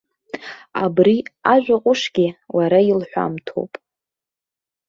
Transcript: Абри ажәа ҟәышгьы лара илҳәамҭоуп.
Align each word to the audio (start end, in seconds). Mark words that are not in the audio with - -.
Абри 0.83 1.17
ажәа 1.53 1.77
ҟәышгьы 1.83 2.27
лара 2.55 2.79
илҳәамҭоуп. 2.91 3.73